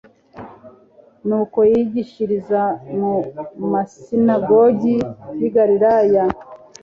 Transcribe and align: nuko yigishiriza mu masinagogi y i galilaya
nuko 1.27 1.59
yigishiriza 1.71 2.61
mu 2.99 3.13
masinagogi 3.71 4.95
y 5.39 5.41
i 5.47 5.49
galilaya 5.55 6.23